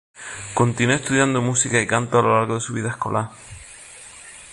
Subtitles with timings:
[0.55, 3.29] Continuó estudiando música y canto a lo largo de su vida escolar.